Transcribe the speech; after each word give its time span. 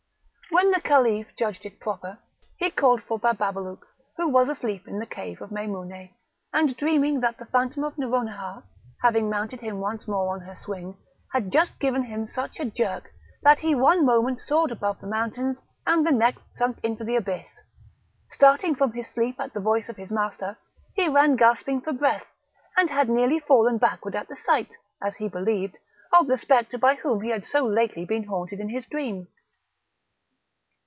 When 0.53 0.69
the 0.71 0.81
Caliph 0.81 1.27
judged 1.37 1.65
it 1.65 1.79
proper, 1.79 2.19
he 2.57 2.69
called 2.71 3.01
for 3.03 3.17
Bababalouk, 3.17 3.83
who 4.17 4.29
was 4.29 4.49
asleep 4.49 4.85
in 4.85 4.99
the 4.99 5.05
cave 5.05 5.41
of 5.41 5.49
Meimoune, 5.49 6.09
and 6.53 6.75
dreaming 6.77 7.21
that 7.21 7.37
the 7.37 7.45
phantom 7.45 7.85
of 7.85 7.95
Nouronihar, 7.97 8.61
having 9.01 9.29
mounted 9.29 9.61
him 9.61 9.79
once 9.79 10.07
more 10.09 10.33
on 10.33 10.41
her 10.41 10.55
swing, 10.55 10.97
had 11.31 11.51
just 11.53 11.79
given 11.79 12.03
him 12.03 12.25
such 12.25 12.59
a 12.59 12.65
jerk, 12.69 13.13
that 13.43 13.59
he 13.59 13.73
one 13.75 14.05
moment 14.05 14.41
soared 14.41 14.71
above 14.71 14.99
the 14.99 15.07
mountains, 15.07 15.57
and 15.87 16.05
the 16.05 16.11
next 16.11 16.43
sunk 16.57 16.77
into 16.83 17.05
the 17.05 17.15
abyss; 17.15 17.47
starting 18.29 18.75
from 18.75 18.91
his 18.91 19.07
sleep 19.07 19.39
at 19.39 19.53
the 19.53 19.61
voice 19.61 19.87
of 19.87 19.95
his 19.97 20.11
master, 20.11 20.57
he 20.95 21.07
ran 21.07 21.37
gasping 21.37 21.79
for 21.79 21.93
breath, 21.93 22.27
and 22.75 22.89
had 22.89 23.07
nearly 23.09 23.39
fallen 23.39 23.77
backward 23.77 24.15
at 24.15 24.27
the 24.27 24.35
sight, 24.35 24.75
as 25.01 25.15
he 25.15 25.29
believed, 25.29 25.77
of 26.13 26.27
the 26.27 26.37
spectre 26.37 26.77
by 26.77 26.95
whom 26.95 27.21
he 27.21 27.29
had 27.29 27.45
so 27.45 27.65
lately 27.65 28.03
been 28.03 28.25
haunted 28.25 28.59
in 28.59 28.67
his 28.67 28.85
dream. 28.87 29.27